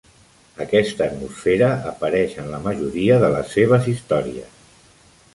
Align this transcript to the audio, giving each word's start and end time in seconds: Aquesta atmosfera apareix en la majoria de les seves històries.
Aquesta 0.63 1.03
atmosfera 1.07 1.67
apareix 1.91 2.33
en 2.43 2.49
la 2.53 2.61
majoria 2.67 3.19
de 3.25 3.29
les 3.35 3.53
seves 3.57 3.91
històries. 3.93 4.57